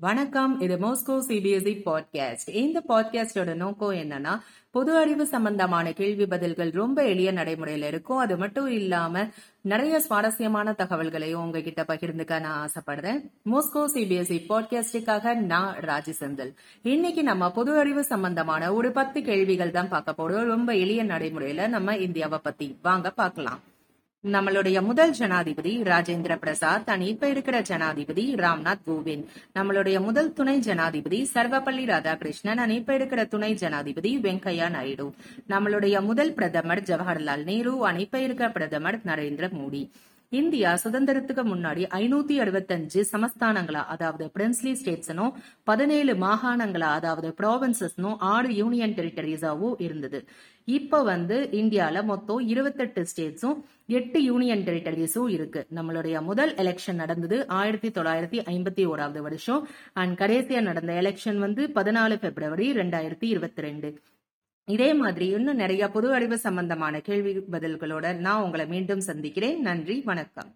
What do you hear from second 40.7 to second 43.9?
சுதந்திரத்துக்கு முன்னாடி ஐநூத்தி அறுபத்தஞ்சு சமஸ்தானங்களா